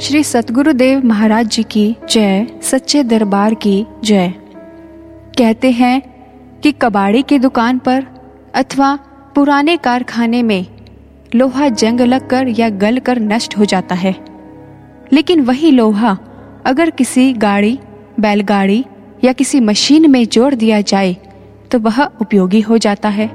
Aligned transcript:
श्री 0.00 0.22
सतगुरुदेव 0.24 1.06
महाराज 1.06 1.46
जी 1.46 1.62
की 1.62 1.96
जय, 2.10 2.46
सच्चे 2.62 3.02
दरबार 3.02 3.54
की 3.54 3.86
जय। 4.04 4.28
कहते 5.38 5.70
हैं 5.70 6.00
कि 6.60 6.72
कबाड़ी 6.72 7.22
की 7.22 7.38
दुकान 7.38 7.78
पर 7.78 8.06
अथवा 8.54 8.94
पुराने 9.34 9.76
कारखाने 9.76 10.42
में 10.42 10.66
लोहा 11.34 11.68
जंग 11.68 12.00
लगकर 12.00 12.48
या 12.48 12.68
गल 12.68 12.98
कर 12.98 13.20
नष्ट 13.20 13.58
हो 13.58 13.64
जाता 13.64 13.94
है। 13.94 14.14
लेकिन 15.12 15.40
वही 15.40 15.70
लोहा 15.70 16.16
अगर 16.66 16.90
किसी 16.90 17.32
गाड़ी, 17.32 17.78
बैलगाड़ी 18.20 18.84
या 19.24 19.32
किसी 19.32 19.60
मशीन 19.60 20.10
में 20.10 20.24
जोड़ 20.26 20.54
दिया 20.54 20.80
जाए 20.80 21.16
तो 21.70 21.78
वह 21.78 22.04
उपयोगी 22.04 22.60
हो 22.60 22.78
जाता 22.78 23.08
है। 23.08 23.28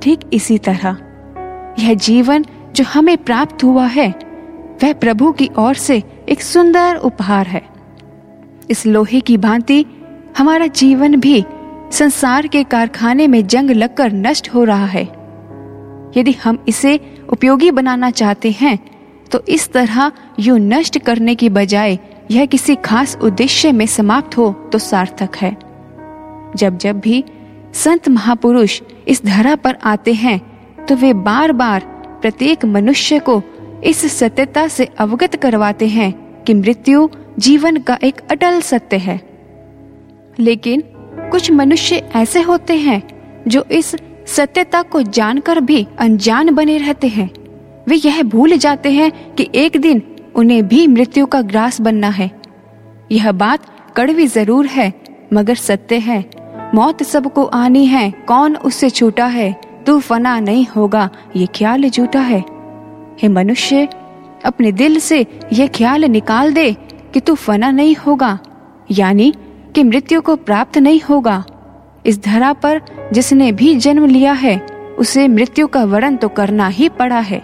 ठीक 0.00 0.30
इसी 0.32 0.58
तरह। 0.58 0.96
यह 1.78 1.94
जीवन 1.94 2.44
जो 2.74 2.84
हमें 2.84 3.16
प्राप्त 3.16 3.64
हुआ 3.64 3.86
है 3.86 4.27
वह 4.82 4.92
प्रभु 4.92 5.30
की 5.32 5.50
ओर 5.58 5.74
से 5.74 6.02
एक 6.28 6.42
सुंदर 6.42 6.96
उपहार 6.96 7.46
है। 7.46 7.62
इस 8.70 8.86
लोहे 8.86 9.20
की 9.20 9.36
भांति 9.36 9.84
हमारा 10.38 10.66
जीवन 10.66 11.16
भी 11.16 11.44
संसार 11.92 12.46
के 12.46 12.62
कारखाने 12.64 13.26
में 13.26 13.46
जंग 13.46 13.70
लगकर 13.70 14.12
नष्ट 14.12 14.48
हो 14.54 14.64
रहा 14.64 14.86
है। 14.86 15.02
यदि 16.16 16.32
हम 16.44 16.64
इसे 16.68 16.98
उपयोगी 17.32 17.70
बनाना 17.70 18.10
चाहते 18.10 18.50
हैं 18.50 18.78
तो 19.30 19.42
इस 19.48 19.72
तरह 19.72 20.10
यू 20.40 20.56
नष्ट 20.56 20.98
करने 20.98 21.34
की 21.34 21.48
बजाय 21.48 21.98
यह 22.30 22.46
किसी 22.46 22.74
खास 22.74 23.16
उद्देश्य 23.22 23.72
में 23.72 23.86
समाप्त 23.86 24.36
हो 24.38 24.50
तो 24.72 24.78
सार्थक 24.78 25.36
है। 25.36 25.56
जब 26.56 26.78
जब 26.78 27.00
भी 27.00 27.24
संत 27.74 28.08
महापुरुष 28.08 28.80
इस 29.08 29.24
धरा 29.24 29.54
पर 29.56 29.76
आते 29.84 30.12
हैं 30.12 30.40
तो 30.86 30.96
वे 30.96 31.12
बार 31.12 31.52
बार 31.52 31.80
प्रत्येक 32.22 32.64
मनुष्य 32.64 33.18
को 33.18 33.42
इस 33.84 34.18
सत्यता 34.18 34.68
से 34.68 34.84
अवगत 34.98 35.36
करवाते 35.36 35.86
हैं 35.86 36.42
कि 36.44 36.54
मृत्यु 36.54 37.08
जीवन 37.38 37.76
का 37.76 37.98
एक 38.04 38.20
अटल 38.30 38.60
सत्य 38.60 38.96
है। 38.96 39.20
लेकिन 40.38 40.82
कुछ 41.30 41.50
मनुष्य 41.50 42.10
ऐसे 42.16 42.40
होते 42.40 42.74
हैं 42.74 43.02
जो 43.48 43.64
इस 43.70 43.96
सत्यता 44.26 44.82
को 44.82 45.02
जानकर 45.02 45.60
भी 45.60 45.86
अनजान 45.98 46.54
बने 46.54 46.78
रहते 46.78 47.08
हैं। 47.08 47.30
वे 47.88 47.96
यह 47.96 48.22
भूल 48.22 48.56
जाते 48.56 48.92
हैं 48.92 49.34
कि 49.34 49.48
एक 49.54 49.76
दिन 49.76 50.02
उन्हें 50.34 50.68
भी 50.68 50.86
मृत्यु 50.86 51.26
का 51.26 51.42
ग्रास 51.42 51.80
बनना 51.80 52.08
है। 52.08 52.30
यह 53.12 53.32
बात 53.32 53.60
कड़वी 53.96 54.26
ज़रूर 54.26 54.66
है, 54.66 54.92
मगर 55.32 55.54
सत्य 55.54 55.96
है। 55.96 56.30
मौत 56.74 57.02
सबको 57.02 57.44
आनी 57.44 57.86
है, 57.86 58.10
कौन 58.10 58.56
उससे 58.56 58.90
छूटा 58.90 59.26
है? 59.26 59.60
तू 59.86 60.00
फना 60.00 60.40
नहीं 60.40 60.66
होगा, 60.66 61.10
ये 61.36 61.46
ख्याल 61.46 61.88
झूठा 61.88 62.20
है। 62.20 62.57
हे 63.22 63.28
मनुष्य, 63.28 63.88
अपने 64.44 64.72
दिल 64.72 64.98
से 64.98 65.26
यह 65.52 65.66
ख्याल 65.66 66.04
निकाल 66.04 66.52
दे 66.52 66.72
कि 67.14 67.20
तू 67.20 67.34
फना 67.34 67.70
नहीं 67.70 67.94
होगा, 67.96 68.38
यानी 68.90 69.32
कि 69.74 69.82
मृत्यु 69.82 70.20
को 70.20 70.36
प्राप्त 70.36 70.78
नहीं 70.78 71.00
होगा। 71.00 71.44
इस 72.06 72.22
धरा 72.24 72.52
पर 72.52 72.80
जिसने 73.12 73.50
भी 73.52 73.74
जन्म 73.74 74.06
लिया 74.06 74.32
है, 74.32 74.58
उसे 74.98 75.26
मृत्यु 75.28 75.66
का 75.66 75.84
वरण 75.84 76.16
तो 76.16 76.28
करना 76.28 76.68
ही 76.68 76.88
पड़ा 76.88 77.18
है। 77.18 77.42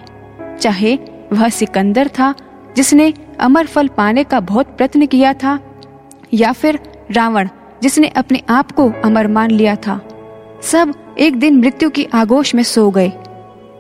चाहे 0.61 0.99
वह 1.33 1.49
सिकंदर 1.49 2.09
था, 2.09 2.35
जिसने 2.77 3.13
अमर 3.41 3.67
फल 3.67 3.89
पाने 3.89 4.25
का 4.25 4.41
बहुत 4.41 4.67
प्रयत्न 4.67 5.07
किया 5.07 5.33
था, 5.35 5.59
या 6.35 6.53
फिर 6.53 6.79
रावण, 7.11 7.49
जिसने 7.83 8.09
अपने 8.09 8.43
आप 8.51 8.71
को 8.73 8.91
अमर 9.05 9.27
मान 9.27 9.51
लिया 9.51 9.75
था। 9.77 10.01
सब 10.63 10.95
एक 11.19 11.37
दिन 11.37 11.59
मृत्यु 11.59 11.91
की 11.91 12.07
आगोश 12.15 12.55
में 12.55 12.63
सो 12.63 12.91
गए। 12.91 13.13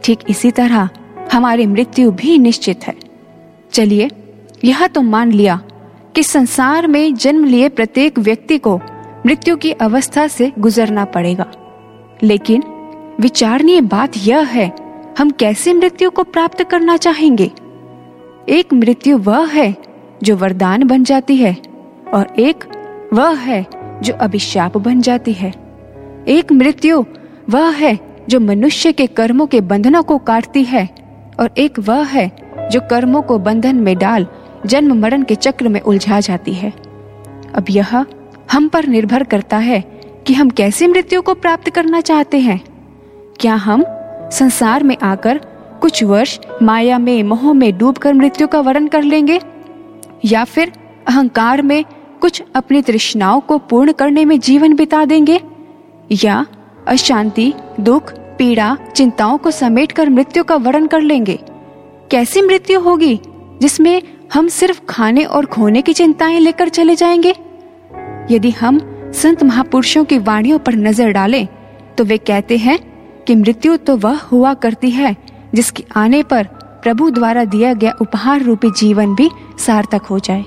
ठीक 0.04 0.18
इसी 0.28 0.50
तरह 0.50 0.88
हमारी 1.34 1.66
मृत्यु 1.66 2.10
भी 2.10 2.38
निश्चित 2.38 2.86
है। 2.86 2.94
चलिए, 3.72 4.10
यह 4.64 4.86
तो 4.86 5.02
मान 5.02 5.32
लिया 5.32 5.62
कि 6.14 6.22
संसार 6.22 6.86
में 6.86 7.14
जन्म 7.14 7.44
लिए 7.44 7.68
प्रत्येक 7.68 8.18
व्यक्ति 8.18 8.58
को 8.58 8.80
मृत्यु 9.26 9.56
की 9.56 9.72
अवस्था 9.72 10.26
से 10.26 10.52
गुजरना 10.58 11.04
पड़ेगा। 11.04 11.46
लेकिन 12.22 12.62
विचारणीय 13.20 13.80
बात 13.80 14.12
यह 14.16 14.38
है, 14.38 14.74
हम 15.18 15.30
कैसे 15.30 15.72
मृत्यु 15.72 16.10
को 16.10 16.22
प्राप्त 16.22 16.62
करना 16.62 16.96
चाहेंगे? 16.96 17.50
एक 18.48 18.74
मृत्यु 18.74 19.18
वह 19.18 19.46
है 19.46 19.76
जो 20.22 20.36
वरदान 20.36 20.84
बन 20.84 21.04
जाती 21.04 21.36
है 21.36 21.56
और 22.14 22.34
एक 22.38 22.64
वह 23.12 23.34
है 23.34 23.66
जो 24.02 24.14
अभिशाप 24.14 24.76
बन 24.76 25.00
जाती 25.00 25.32
है। 25.32 25.54
एक 26.28 26.52
मृत्यु 26.52 27.04
वह 27.50 27.70
है 27.70 27.98
जो 28.28 28.40
मनुष्य 28.40 28.92
के 28.92 29.06
कर्मों 29.06 29.46
के 29.46 29.60
बंधनों 29.60 30.02
को 30.02 30.18
काटती 30.18 30.64
है 30.64 31.03
और 31.40 31.50
एक 31.58 31.78
वह 31.78 32.04
है 32.04 32.36
जो 32.72 32.80
कर्मों 32.80 33.22
को 33.22 33.38
बंधन 33.38 33.76
में 33.76 33.98
डाल 33.98 34.26
जन्म 34.66 34.98
मरण 34.98 35.22
के 35.22 35.34
चक्र 35.34 35.68
में 35.68 35.80
उलझा 35.80 36.20
जाती 36.20 36.52
है। 36.54 36.70
अब 37.54 37.64
यह 37.70 38.06
हम 38.52 38.68
पर 38.68 38.86
निर्भर 38.86 39.24
करता 39.24 39.56
है 39.56 39.80
कि 40.26 40.34
हम 40.34 40.50
कैसे 40.50 40.86
मृत्यु 40.86 41.22
को 41.22 41.34
प्राप्त 41.34 41.70
करना 41.70 42.00
चाहते 42.00 42.38
हैं। 42.38 42.64
क्या 43.40 43.54
हम 43.54 43.84
संसार 44.30 44.82
में 44.82 44.96
आकर 45.02 45.38
कुछ 45.80 46.04
वर्ष 46.04 46.38
माया 46.62 46.98
में, 46.98 47.22
मोह 47.22 47.52
में 47.52 47.78
डूबकर 47.78 48.14
मृत्यु 48.14 48.46
का 48.46 48.60
वर्ण 48.60 48.86
कर 48.86 49.02
लेंगे? 49.02 49.40
या 50.24 50.44
फिर 50.44 50.72
अहंकार 51.08 51.62
में 51.62 51.84
कुछ 52.20 52.42
अपनी 52.54 52.82
तृष्णाओं 52.82 53.40
को 53.40 53.58
पूर्ण 53.58 53.92
करने 53.92 54.24
में 54.24 54.40
जीवन 54.40 54.74
बिता 54.76 55.04
देंगे? 55.04 55.40
या 56.24 56.46
अशांति, 56.88 57.52
दुख 57.80 58.12
पीड़ा 58.44 58.76
चिंताओं 58.96 59.36
को 59.38 59.50
समेटकर 59.50 60.08
मृत्यु 60.10 60.42
का 60.44 60.56
वर्ण 60.56 60.86
कर 60.86 61.00
लेंगे। 61.00 61.38
कैसी 62.10 62.40
मृत्यु 62.42 62.80
होगी, 62.80 63.20
जिसमें 63.62 64.02
हम 64.32 64.48
सिर्फ़ 64.48 64.80
खाने 64.88 65.24
और 65.24 65.46
खोने 65.46 65.82
की 65.82 65.92
चिंताएँ 65.92 66.40
लेकर 66.40 66.68
चले 66.68 66.94
जाएँगे? 66.94 67.34
यदि 68.30 68.50
हम 68.50 68.80
संत 69.14 69.42
महापुरुषों 69.42 70.04
की 70.04 70.18
वाणियों 70.18 70.58
पर 70.58 70.74
नज़र 70.74 71.12
डालें 71.12 71.46
तो 71.98 72.04
वे 72.04 72.18
कहते 72.18 72.56
हैं 72.56 72.78
कि 73.24 73.34
मृत्यु 73.34 73.76
तो 73.76 73.96
वह 73.96 74.18
हुआ 74.22 74.52
करती 74.54 74.90
है, 74.90 75.16
जिसके 75.54 75.84
आने 75.96 76.22
पर 76.22 76.46
प्रभु 76.82 77.10
द्वारा 77.10 77.44
दिया 77.44 77.72
गया 77.72 77.94
उपहार 78.00 78.42
रूपी 78.42 78.70
जीवन 78.70 79.14
भी 79.14 79.30
सार्थक 79.58 80.02
हो 80.02 80.18
जाए। 80.18 80.44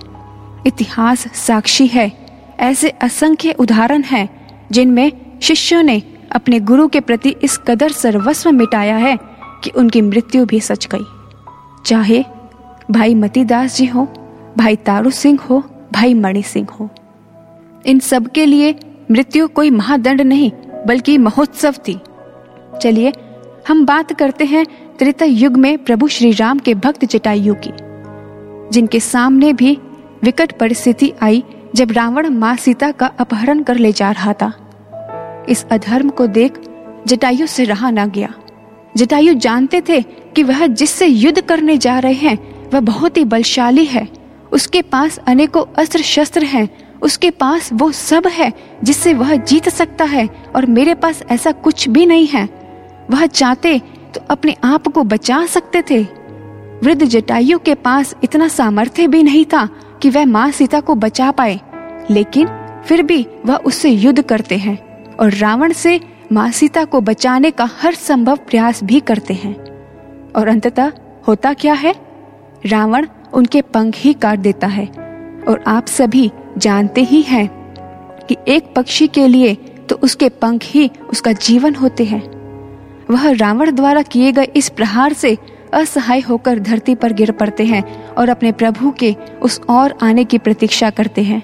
इतिहास 0.68 1.26
साक्षी 1.38 1.88
है, 1.88 2.12
ऐसे 2.60 2.90
असंख्य 2.90 3.56
उदाहरण 3.60 4.04
हैं, 4.04 4.30
जिनमें 4.72 5.12
शिष्यों 5.42 5.84
ने 5.84 6.02
अपने 6.32 6.60
गुरु 6.60 6.88
के 6.88 7.00
प्रति 7.00 7.36
इस 7.44 7.58
कदर 7.58 7.92
सर्वस्व 7.92 8.52
मिटाया 8.52 8.98
है 8.98 9.18
कि 9.64 9.70
उनकी 9.70 10.02
मृत्यु 10.02 10.46
भी 10.46 10.60
सच 10.60 10.88
गई। 10.88 11.06
चाहे 11.86 12.24
भाई 12.92 13.16
मतीदास 13.16 13.76
जी 13.78 13.86
हो, 13.86 14.08
भाई 14.58 14.76
तारू 14.76 15.12
सिंह 15.12 15.40
हो, 15.42 15.64
भाई 15.94 16.14
मणि 16.14 16.44
सिंह 16.44 16.68
हो। 16.80 16.90
इन 17.86 18.00
सब 18.00 18.28
के 18.28 18.46
लिए 18.46 18.76
मृत्यु 19.12 19.48
कोई 19.48 19.70
महादंड 19.70 20.22
नहीं, 20.22 20.52
बल्कि 20.88 21.18
महोत्सव 21.18 21.76
थी। 21.88 22.00
चलिए, 22.82 23.14
हम 23.68 23.86
बात 23.86 24.14
करते 24.14 24.46
हैं 24.46 24.66
त्रेता 25.00 25.26
युग 25.26 25.58
में 25.58 25.78
प्रभु 25.78 26.08
श्री 26.08 26.32
राम 26.32 26.60
के 26.60 26.74
भक्त 26.74 27.06
जटायु 27.06 27.56
की, 27.56 27.72
जिनके 28.72 29.00
सामने 29.00 29.54
भी 29.54 29.78
विकट 30.24 30.58
परिस्थिति 30.60 31.14
आई 31.22 31.44
जब 31.76 31.92
रावण 31.92 32.30
माँ 32.30 32.56
सीता 32.56 32.92
का 32.92 33.08
अपहरण 33.20 33.64
कर 33.64 33.76
ले 33.76 33.92
जा 33.92 34.12
रहा 34.12 34.34
था। 34.34 34.54
इस 35.50 35.66
अधर्म 35.72 36.10
को 36.10 36.28
देख 36.28 36.60
जटायु 37.08 37.48
से 37.48 37.64
रहा 37.64 37.90
ना 37.90 38.06
गया। 38.06 38.34
जटायु 38.98 39.34
जानते 39.34 39.82
थे 39.82 40.02
कि 40.02 40.44
वह 40.44 40.66
जिससे 40.68 41.06
युद्ध 41.06 41.42
करने 41.42 41.78
जा 41.78 41.98
रहे 42.00 42.14
हैं, 42.14 42.38
वह 42.70 42.80
बहुत 42.80 43.18
ही 43.18 43.24
बलशाली 43.26 43.86
है। 43.86 44.08
उसके 44.52 44.82
पास 44.82 45.18
अनेकों 45.18 45.64
अस्त्र 45.78 46.02
शस्त्र 46.02 46.44
हैं, 46.44 46.70
उसके 47.02 47.30
पास 47.32 47.70
वो 47.74 47.92
सब 47.92 48.28
है 48.28 48.52
जिससे 48.84 49.14
वह 49.14 49.36
जीत 49.36 49.70
सकता 49.70 50.06
है 50.06 50.28
और 50.56 50.66
मेरे 50.66 50.94
पास 50.94 51.22
ऐसा 51.32 51.52
कुछ 51.52 51.88
भी 51.90 52.06
नहीं 52.06 52.28
है। 52.28 52.48
वह 53.12 53.26
चाहते 53.26 53.80
तो 54.14 54.22
अपने 54.30 54.56
आप 54.64 54.88
को 54.88 55.04
बचा 55.04 55.46
सकते 55.46 55.82
थे। 55.90 56.02
वृद्ध 56.84 57.06
जटायु 57.06 57.60
के 57.60 57.74
पास 57.76 58.16
इतना 58.24 58.48
सामर्थ्य 58.48 59.08
भी 59.08 59.24
नहीं 59.24 59.46
था 59.46 59.66
कि 60.02 60.10
वह 60.10 60.26
माँ 60.26 60.50
सीता 60.52 60.80
को 60.80 60.96
बचा 60.96 61.32
पाए, 61.32 61.60
लेकिन 62.10 62.48
फिर 62.88 63.02
भी 63.04 63.26
वह 63.46 63.56
उससे 63.56 63.90
युद्ध 63.90 64.22
करते 64.22 64.58
हैं। 64.58 64.87
और 65.20 65.34
रावण 65.34 65.74
से 65.74 66.00
माँ 66.32 66.50
सीता 66.52 66.84
को 66.86 67.02
बचाने 67.02 67.52
का 67.52 67.70
हर 67.82 67.94
संभव 67.94 68.38
प्रयास 68.38 68.84
भी 68.84 69.00
करते 69.00 69.34
हैं। 69.34 69.54
और 70.32 70.48
अंततः 70.48 70.92
होता 71.28 71.54
क्या 71.54 71.74
है? 71.74 71.94
रावण 72.66 73.08
उनके 73.34 73.62
पंख 73.62 73.96
ही 73.96 74.14
काट 74.14 74.40
देता 74.40 74.68
है 74.68 74.86
और 75.48 75.64
आप 75.68 75.88
सभी 75.88 76.32
जानते 76.58 77.02
ही 77.02 77.22
हैं 77.22 77.48
कि 78.30 78.38
एक 78.48 78.74
पक्षी 78.76 79.08
के 79.08 79.28
लिए 79.28 79.56
तो 79.90 79.96
उसके 79.96 80.30
पंख 80.30 80.64
ही 80.64 80.90
उसका 81.12 81.32
जीवन 81.32 81.76
होते 81.76 82.04
हैं। 82.04 82.22
वह 83.10 83.32
रावण 83.32 83.72
द्वारा 83.72 84.02
किए 84.02 84.32
गए 84.32 84.48
इस 84.56 84.70
प्रहार 84.70 85.14
से 85.14 85.38
असहाय 85.74 86.20
होकर 86.20 86.60
धरती 86.60 86.96
पर 86.96 87.14
गिर 87.14 87.32
पड़ते 87.32 87.66
हैं 87.66 87.84
और 88.10 88.30
अपने 88.30 88.52
प्रभु 88.52 88.92
के 88.92 89.16
उस 89.42 89.60
और 89.70 89.98
आने 90.02 90.24
की 90.24 90.38
प्रतीक्षा 90.38 90.90
करते 90.90 91.24
हैं। 91.24 91.42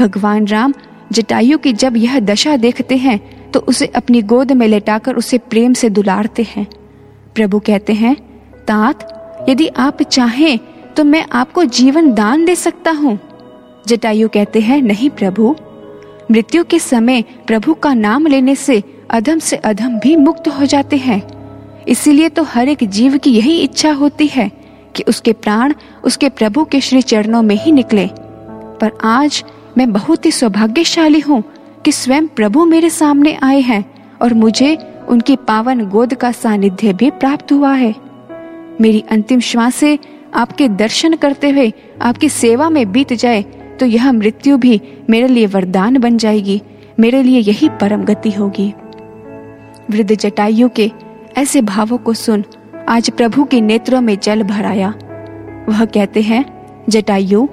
भगवान 0.00 0.46
राम 0.46 0.72
जटायु 1.12 1.58
की 1.58 1.72
जब 1.72 1.96
यह 1.96 2.18
दशा 2.20 2.56
देखते 2.56 2.96
हैं 2.96 3.20
तो 3.50 3.60
उसे 3.60 3.86
अपनी 3.86 4.22
गोद 4.22 4.52
में 4.52 4.66
लेटाकर 4.68 5.16
उसे 5.16 5.38
प्रेम 5.38 5.72
से 5.72 5.88
दुलारते 5.90 6.46
हैं। 6.50 6.66
प्रभु 7.34 7.58
कहते 7.58 7.92
हैं, 7.92 8.14
तात, 8.68 9.46
यदि 9.48 9.66
आप 9.68 10.02
चाहें 10.02 10.58
तो 10.96 11.04
मैं 11.04 11.24
आपको 11.32 11.64
जीवन 11.64 12.12
दान 12.14 12.44
दे 12.44 12.54
सकता 12.56 12.90
हूँ। 12.90 13.18
जटायु 13.86 14.28
कहते 14.28 14.60
हैं, 14.60 14.80
नहीं 14.82 15.10
प्रभु। 15.10 15.54
मृत्यु 16.30 16.64
के 16.64 16.78
समय 16.78 17.22
प्रभु 17.46 17.74
का 17.74 17.94
नाम 17.94 18.26
लेने 18.26 18.54
से 18.56 18.82
अधम 19.10 19.38
से 19.38 19.56
अधम 19.56 19.98
भी 19.98 20.16
मुक्त 20.16 20.48
हो 20.48 20.66
जाते 20.66 20.96
हैं। 20.96 21.22
इसीलिए 21.88 22.28
तो 22.28 22.42
हर 22.42 22.68
एक 22.68 22.84
जीव 22.88 23.16
की 23.18 23.30
यही 23.30 23.58
इच्छा 23.58 23.92
होती 23.92 24.26
है 24.26 24.50
कि 24.96 25.04
उसके 25.08 25.32
प्राण 25.32 25.74
उसके 26.04 26.28
प्रभु 26.28 26.64
के 26.64 26.80
श्री 26.80 27.02
चरणों 27.02 27.42
में 27.42 27.56
ही 27.56 27.72
निकले। 27.72 28.08
पर 28.80 28.98
आज 29.04 29.44
मैं 29.78 29.92
बहुत 29.92 30.26
ही 30.26 30.30
सौभाग्यशाली 30.30 31.20
हूँ 31.20 31.42
कि 31.84 31.92
स्वयं 31.92 32.26
प्रभु 32.28 32.64
मेरे 32.64 32.90
सामने 32.90 33.34
आए 33.42 33.60
हैं 33.60 33.84
और 34.22 34.34
मुझे 34.34 34.76
उनकी 35.08 35.36
पावन 35.36 35.84
गोद 35.88 36.14
का 36.14 36.32
सानिध्य 36.32 36.92
भी 36.92 37.10
प्राप्त 37.10 37.52
हुआ 37.52 37.72
है। 37.72 37.94
मेरी 38.80 39.04
अंतिम 39.10 39.40
श्वास 39.40 39.82
आपके 40.34 40.68
दर्शन 40.68 41.14
करते 41.14 41.50
हुए 41.50 41.72
आपकी 42.02 42.28
सेवा 42.28 42.68
में 42.70 42.92
बीत 42.92 43.12
जाए 43.12 43.42
तो 43.80 43.86
यह 43.86 44.12
मृत्यु 44.12 44.56
भी 44.58 44.80
मेरे 45.10 45.28
लिए 45.28 45.46
वरदान 45.46 45.98
बन 45.98 46.16
जाएगी। 46.18 46.60
मेरे 47.00 47.22
लिए 47.22 47.40
यही 47.40 47.68
परम 47.80 48.04
गति 48.04 48.30
होगी। 48.30 48.72
वृद्ध 49.90 50.14
जटायु 50.14 50.68
के 50.68 50.90
ऐसे 51.36 51.62
भावों 51.62 51.98
को 51.98 52.12
सुन 52.12 52.44
आज 52.88 53.10
प्रभु 53.10 53.44
के 53.44 53.60
नेत्रों 53.60 54.00
में 54.00 54.18
जल 54.18 54.42
भराया 54.42 54.94
वह 55.68 55.84
कहते 55.84 56.22
हैं, 56.22 56.44
जटायु 56.88 57.48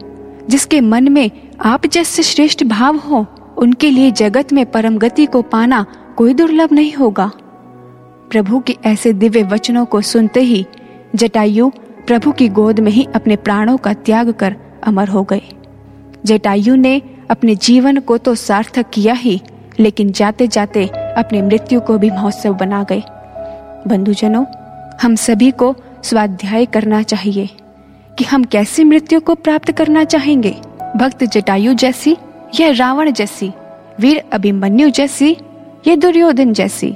जिसके 0.49 0.81
मन 0.81 1.11
में 1.11 1.31
आप 1.61 1.85
जैसे 1.85 2.23
श्रेष्ठ 2.23 2.63
भाव 2.63 2.97
हो, 2.97 3.25
उनके 3.57 3.91
लिए 3.91 4.11
जगत 4.11 4.53
में 4.53 4.71
परम 4.71 4.97
गति 4.97 5.25
को 5.25 5.41
पाना 5.41 5.85
कोई 6.17 6.33
दुर्लभ 6.33 6.73
नहीं 6.73 6.93
होगा। 6.93 7.31
प्रभु 8.31 8.59
के 8.59 8.77
ऐसे 8.85 9.13
दिव्य 9.13 9.43
वचनों 9.43 9.85
को 9.85 10.01
सुनते 10.01 10.39
ही 10.39 10.65
जटायु 11.15 11.69
प्रभु 12.07 12.31
की 12.31 12.47
गोद 12.47 12.79
में 12.79 12.91
ही 12.91 13.07
अपने 13.15 13.35
प्राणों 13.35 13.77
का 13.77 13.93
त्याग 13.93 14.31
कर 14.31 14.55
अमर 14.83 15.07
हो 15.07 15.23
गए। 15.23 15.41
जटायु 16.25 16.75
ने 16.75 17.01
अपने 17.29 17.55
जीवन 17.55 17.99
को 17.99 18.17
तो 18.17 18.35
सार्थक 18.35 18.89
किया 18.89 19.13
ही, 19.13 19.41
लेकिन 19.79 20.11
जाते 20.11 20.47
जाते 20.47 20.85
अपने 20.87 21.41
मृत्यु 21.41 21.81
को 21.81 21.97
भी 21.97 22.09
महोत्सव 22.09 22.53
बना 22.53 22.83
गए। 22.83 23.03
बंधुजनों, 23.87 24.45
हम 25.03 25.15
सभी 25.15 25.51
को 25.51 25.75
स्वाध्याय 26.03 26.65
करना 26.65 27.01
चाहिए। 27.03 27.49
कि 28.19 28.25
हम 28.25 28.43
कैसी 28.43 28.83
मृत्यु 28.83 29.19
को 29.19 29.35
प्राप्त 29.35 29.71
करना 29.71 30.03
चाहेंगे? 30.03 30.51
भक्त 30.97 31.23
जटायु 31.23 31.73
जैसी 31.73 32.17
या 32.59 32.71
रावण 32.71 33.11
जैसी? 33.11 33.51
वीर 33.99 34.23
अभिमन्यु 34.33 34.89
जैसी 34.89 35.37
या 35.87 35.95
दुर्योधन 35.95 36.53
जैसी? 36.53 36.95